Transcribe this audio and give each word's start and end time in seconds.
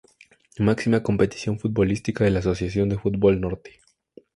Máxima 0.57 1.03
competición 1.03 1.59
futbolística 1.59 2.23
de 2.23 2.31
la 2.31 2.39
Asociación 2.39 2.89
de 2.89 2.97
Fútbol 2.97 3.39
Norte. 3.39 3.81